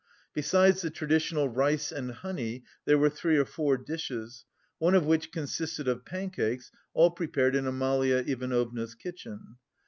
[0.33, 4.45] Besides the traditional rice and honey, there were three or four dishes,
[4.79, 9.57] one of which consisted of pancakes, all prepared in Amalia Ivanovna's kitchen.